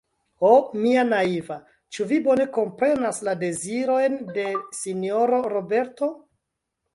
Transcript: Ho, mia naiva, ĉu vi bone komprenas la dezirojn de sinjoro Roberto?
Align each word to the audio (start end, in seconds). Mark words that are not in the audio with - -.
Ho, 0.43 0.51
mia 0.85 1.01
naiva, 1.09 1.57
ĉu 1.97 2.07
vi 2.11 2.17
bone 2.27 2.47
komprenas 2.55 3.19
la 3.29 3.35
dezirojn 3.43 4.17
de 4.39 4.47
sinjoro 4.79 5.43
Roberto? 5.55 6.11